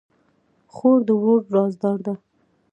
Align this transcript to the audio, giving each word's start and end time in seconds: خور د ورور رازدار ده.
خور 0.73 0.99
د 1.07 1.09
ورور 1.21 1.41
رازدار 1.55 1.97
ده. 2.05 2.13